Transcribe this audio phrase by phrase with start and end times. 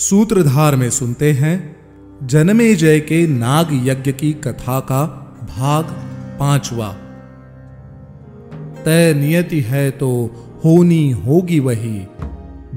[0.00, 1.76] सूत्रधार में सुनते हैं
[2.22, 5.04] जनमे जय के नाग यज्ञ की कथा का
[5.50, 5.84] भाग
[6.40, 6.88] पांचवा।
[8.84, 10.10] तय नियति है तो
[10.64, 11.98] होनी होगी वही,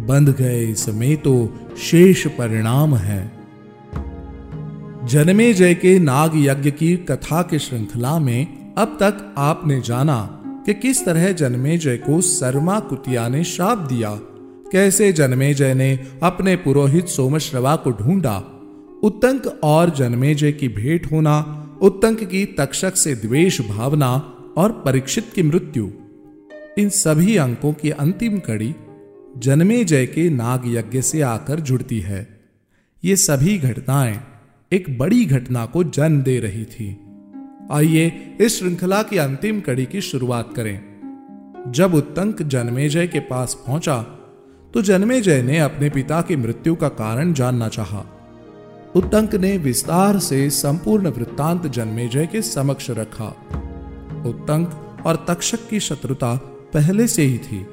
[0.08, 1.36] बंध गए इसमें तो
[1.82, 3.32] शेष परिणाम है।
[5.05, 10.20] जनमे जय के नाग यज्ञ की कथा की श्रृंखला में अब तक आपने जाना
[10.66, 14.20] कि किस तरह जनमे जय को सरमा कुतिया ने श्राप दिया।
[14.73, 18.38] कैसे जन्मेजय ने अपने पुरोहित सोमश्रवा को ढूंढा।
[19.04, 25.44] उत्तंक और जन्मेजय की भेंट होना, उत्तंक की तक्षक से द्वेष भावना और परीक्षित की
[25.44, 25.90] मृत्यु।
[26.77, 28.76] इन सभी अंकों की अंतिम कड़ी
[29.38, 32.40] जन्मेजय के नाग यज्ञ से आकर जुड़ती है।
[33.04, 34.20] ये सभी घटनाएँ
[34.74, 36.98] एक बड़ी घटना को जन्म दे रही थी।
[37.71, 40.82] आइए इस श्रृंखला की अंतिम कड़ी की शुरुआत करें।
[41.68, 44.20] जब उत्तंक जन्मेजय के पास पहुँचा
[44.74, 48.04] तो जन्मे जय ने अपने पिता की मृत्यु का कारण जानना चाहा।
[48.96, 53.27] उत्तंक ने विस्तार से संपूर्ण वृत्तांत जन्मेजय के समक्ष रखा
[54.26, 56.34] उत्तंक और तक्षक की शत्रुता
[56.74, 57.66] पहले से ही थी,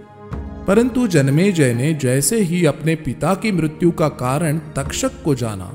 [0.66, 5.70] परंतु जन्मेजय ने जैसे ही अपने पिता की मृत्यु का कारण तक्षक को जाना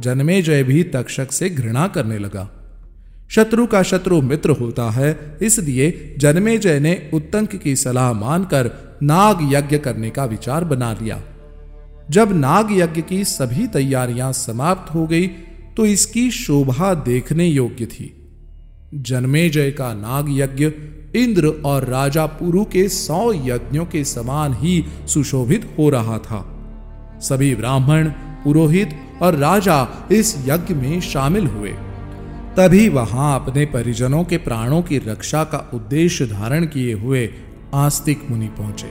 [0.00, 2.48] जन्मेजय भी तक्षक से घृणा करने लगा
[3.30, 8.70] शत्रु का शत्रु मित्र होता है, इसलिए जन्मेजय ने उत्तंक की सलाह मानकर
[9.04, 11.20] नाग यज्ञ करने का विचार बना लिया।
[12.10, 15.26] जब नाग यज्ञ की सभी तैयारियाँ समाप्त हो गई
[15.76, 18.10] तो इसकी शोभा देखने योग्य थी।
[18.94, 20.70] जन्मेजय का नाग यज्ञ
[21.16, 26.40] इंद्र और राजा पुरु के सौ यज्ञों के समान ही सुशोभित हो रहा था।
[27.20, 28.08] सभी ब्राह्मण,
[28.44, 31.72] पुरोहित और राजा इस यज्ञ में शामिल हुए।
[32.56, 37.26] तभी वहाँ अपने परिजनों के प्राणों की रक्षा का उद्देश्य धारण किए हुए
[37.74, 38.90] आस्तिक मुनि पहुँचे।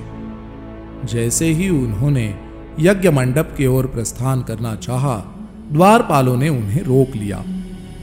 [1.08, 2.36] जैसे ही उन्होंने
[2.80, 5.18] यज्ञ मंडप की ओर प्रस्थान करना चाहा,
[5.72, 7.44] द्वारपालों ने उन्हें रोक लिया।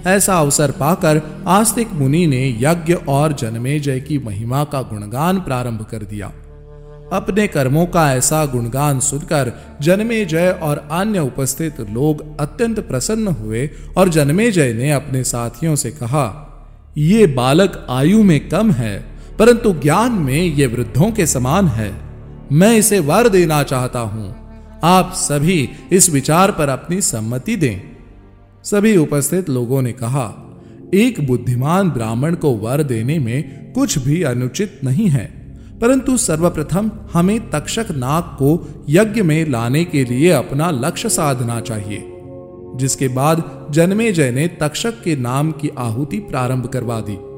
[0.06, 5.98] ऐसा अवसर पाकर आस्तिक मुनि ने यज्ञ और जन्मेजय की महिमा का गुणगान प्रारंभ कर
[5.98, 6.32] दिया।
[7.12, 9.52] अपने कर्मों का ऐसा गुणगान सुनकर
[9.82, 16.46] जन्मेजय और अन्य उपस्थित लोग अत्यंत प्रसन्न हुए और जन्मेजय ने अपने साथियों से कहा
[16.98, 19.09] ये बालक आयु में कम है
[19.40, 21.92] परंतु ज्ञान में ये वृद्धों के समान है।
[22.52, 24.34] मैं इसे वर देना चाहता हूँ।
[24.84, 27.80] आप सभी इस विचार पर अपनी सम्मति दें।
[28.64, 30.26] सभी उपस्थित लोगों ने कहा,
[30.94, 35.24] एक बुद्धिमान ब्राह्मण को वर देने में कुछ भी अनुचित नहीं है,
[35.80, 42.04] परंतु सर्वप्रथम हमें तक्षक नाग को यज्ञ में लाने के लिए अपना लक्ष्य साधना चाहिए,
[42.76, 47.29] जिसके बाद जन्मेजय ने तक्षक के नाम की आहुति प्रारंभ करवा दी।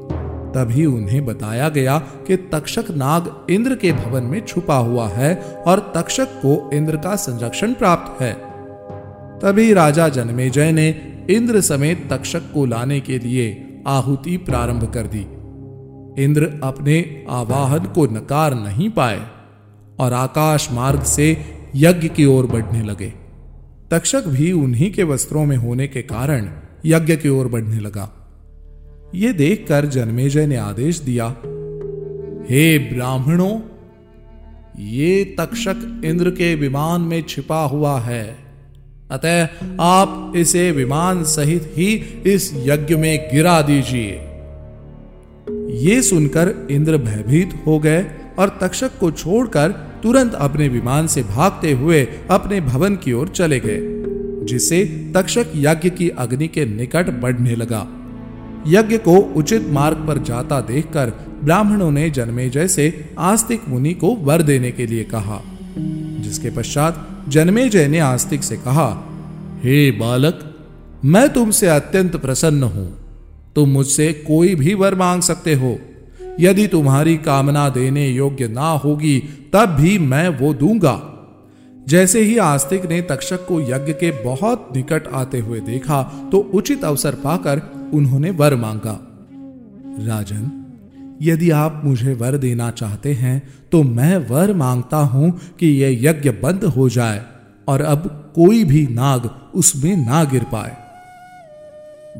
[0.55, 5.35] तभी उन्हें बताया गया कि तक्षक नाग इंद्र के भवन में छुपा हुआ है
[5.67, 8.33] और तक्षक को इंद्र का संरक्षण प्राप्त है।
[9.39, 15.25] तभी राजा जनमेजय ने इंद्र समेत तक्षक को लाने के लिए आहुति प्रारंभ कर दी।
[16.23, 19.21] इंद्र अपने आवाहन को नकार नहीं पाए
[19.99, 21.37] और आकाश मार्ग से
[21.75, 23.13] यज्ञ की ओर बढ़ने लगे।
[23.91, 26.49] तक्षक भी उन्हीं के वस्त्रों में होने के कारण
[26.85, 28.22] यज्ञ की ओर बढ़ने लगा।
[29.15, 31.27] यह देखकर जन्मेजय ने आदेश दिया,
[32.49, 33.59] हे ब्राह्मणों,
[34.79, 38.37] ये तक्षक इंद्र के विमान में छिपा हुआ है।
[39.11, 39.47] अतः
[39.81, 41.93] आप इसे विमान सहित ही
[42.25, 44.11] इस यज्ञ में गिरा दीजिए।
[45.79, 48.05] ये सुनकर इंद्र भयभीत हो गए
[48.39, 49.71] और तक्षक को छोड़कर
[50.03, 53.79] तुरंत अपने विमान से भागते हुए अपने भवन की ओर चले गए,
[54.45, 58.02] जिससे तक्षक यज्ञ की अग्नि के निकट बढ़ने लगा।
[58.67, 61.13] यज्ञ को उचित मार्ग पर जाता देखकर
[61.43, 65.41] ब्राह्मणों ने जन्मेजय से आस्तिक मुनि को वर देने के लिए कहा,
[66.19, 68.89] जिसके पश्चात जन्मेजय ने आस्तिक से कहा,
[69.63, 70.55] हे बालक,
[71.05, 72.91] मैं तुमसे अत्यंत प्रसन्न हूँ।
[73.55, 75.77] तुम मुझसे कोई भी वर मांग सकते हो।
[76.39, 79.19] यदि तुम्हारी कामना देने योग्य ना होगी,
[79.53, 81.09] तब भी मैं वो दूँगा।
[81.87, 86.01] जैसे ही आस्तिक ने तक्षक को यज्ञ के बहुत निकट आते हुए देखा
[86.31, 87.61] तो उचित अवसर पाकर
[87.93, 88.99] उन्होंने वर मांगा।
[89.99, 90.51] राजन,
[91.21, 93.41] यदि आप मुझे वर देना चाहते हैं
[93.71, 97.21] तो मैं वर माँगता हूँ कि यह यज्ञ बंद हो जाए
[97.67, 100.75] और अब कोई भी नाग उसमें ना गिर पाए।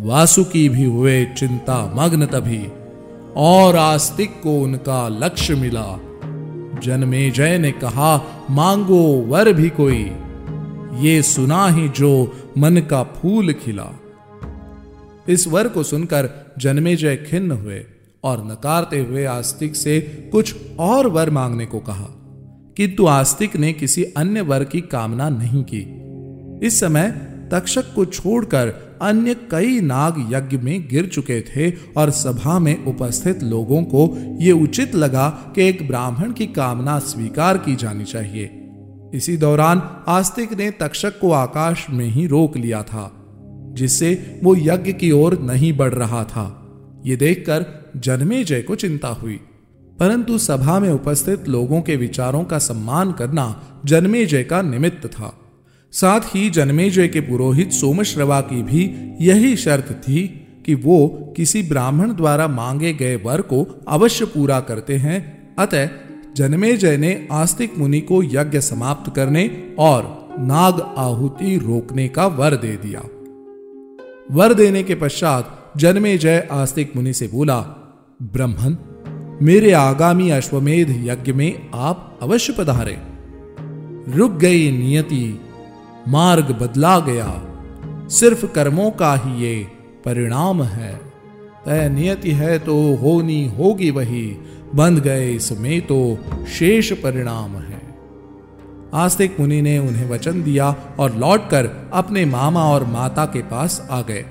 [0.02, 2.66] वासुकी भी हुए चिंता मग्न तभी,
[3.36, 5.86] और आस्तिक को उनका लक्ष्य मिला।
[6.84, 8.16] जन्मे जय ने कहा,
[8.50, 10.04] मांगो वर भी कोई,
[11.00, 12.12] ये सुना ही जो
[12.58, 13.90] मन का फूल खिला।
[15.30, 17.84] इस वर को सुनकर जन्मे जय खिन्न हुए
[18.24, 20.00] और नकारते हुए आस्तिक से
[20.32, 22.08] कुछ और वर मांगने को कहा,
[22.78, 27.12] किंतु आस्तिक ने किसी अन्य वर की कामना नहीं की। इस समय
[27.52, 33.44] तक्षक को छोड़कर अन्य कई नाग यज्ञ में गिर चुके थे और सभा में उपस्थित
[33.44, 34.08] लोगों को
[34.42, 38.46] यह उचित लगा कि एक ब्राह्मण की कामना स्वीकार की जानी चाहिए।
[39.14, 43.23] इसी दौरान आस्तिक ने तक्षक को आकाश में ही रोक लिया था।
[43.74, 46.60] जिससे वो यज्ञ की ओर नहीं बढ़ रहा था।
[47.06, 47.66] ये देखकर
[47.98, 49.40] जन्मे जय को चिंता हुई।
[50.00, 55.40] परंतु सभा में उपस्थित लोगों के विचारों का सम्मान करना जन्मे जय का निमित्त था।
[55.92, 62.16] साथ ही जन्मेजय के पुरोहित सोमश्रवा की भी यही शर्त थी कि वो किसी ब्राह्मण
[62.16, 65.90] द्वारा मांगे गए वर को अवश्य पूरा करते हैं। अतः
[66.36, 72.76] जन्मेजय ने आस्तिक मुनि को यज्ञ समाप्त करने और नाग आहुति रोकने का वर दे
[72.76, 73.04] दिया।
[74.34, 77.60] वर देने के पश्चात जन्मे जय आस्तिक मुनि से बोला,
[78.22, 78.78] ब्रह्मन,
[79.42, 82.98] मेरे आगामी अश्वमेध यज्ञ में आप अवश्य पधारे।
[84.18, 85.40] रुक गई नियति,
[86.08, 87.42] मार्ग बदला गया,
[88.10, 89.68] सिर्फ़ कर्मों का ही ये
[90.06, 91.02] परिणाम है।
[91.66, 94.38] तय नियति है तो होनी होगी वही,
[94.76, 96.18] बंध गए इसमें तो
[96.60, 97.93] शेष परिणाम है।
[98.94, 104.02] आस्तिक मुनि ने उन्हें वचन दिया और लौटकर अपने मामा और माता के पास आ
[104.02, 104.26] गए।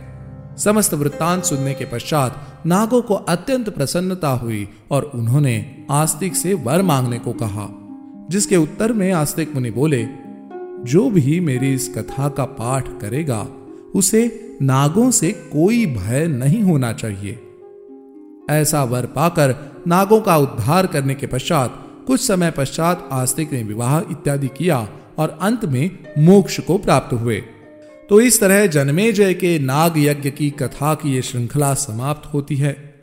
[0.59, 6.83] समस्त वृत्तांत सुनने के पश्चात नागों को अत्यंत प्रसन्नता हुई और उन्होंने आस्तिक से वर
[6.83, 7.69] मांगने को कहा,
[8.31, 10.07] जिसके उत्तर में आस्तिक मुनि बोले,
[10.85, 13.47] जो भी मेरी इस कथा का पाठ करेगा,
[13.95, 17.39] उसे नागों से कोई भय नहीं होना चाहिए।
[18.51, 19.55] ऐसा वर पाकर
[19.87, 24.89] नागों का उद्धार करने के पश्चात कुछ समय पश्चात आस्तिक ने विवाह इत्यादि किया
[25.19, 27.43] और अंत में मोक्ष को प्राप्त हुए।
[28.09, 32.57] तो इस तरह जन्मे जय के नाग यज्ञ की कथा की यह श्रृंखला समाप्त होती
[32.57, 32.95] है।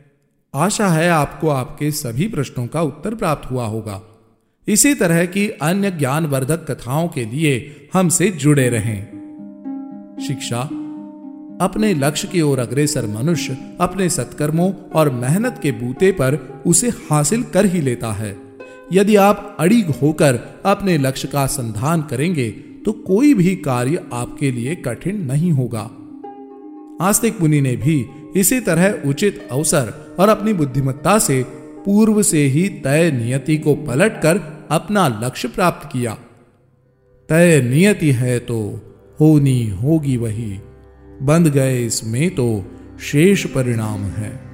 [0.54, 4.02] आशा है आपको आपके सभी प्रश्नों का उत्तर प्राप्त हुआ होगा।
[4.68, 9.06] इसी तरह की अन्य ज्ञानवर्धक कथाओं के लिए हमसे जुड़े रहें।
[10.26, 10.60] शिक्षा।
[11.64, 17.42] अपने लक्ष्य की ओर अग्रेसर मनुष्य अपने सत्कर्मों और मेहनत के बूते पर उसे हासिल
[17.42, 18.49] कर ही लेता है।
[18.92, 22.50] यदि आप अड़िग होकर अपने लक्ष्य का संधान करेंगे
[22.84, 25.90] तो कोई भी कार्य आपके लिए कठिन नहीं होगा।
[27.00, 28.06] आस्तिक मुनि ने भी
[28.36, 31.42] इसी तरह उचित अवसर और अपनी बुद्धिमत्ता से
[31.84, 34.40] पूर्व से ही तय नियति को पलटकर
[34.70, 36.14] अपना लक्ष्य प्राप्त किया।
[37.28, 38.60] तय नियति है तो
[39.20, 40.58] होनी होगी वही
[41.22, 42.64] बंद गए इसमें तो
[43.00, 44.49] शेष परिणाम है।